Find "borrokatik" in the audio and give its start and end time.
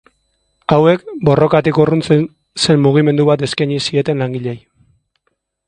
1.29-1.81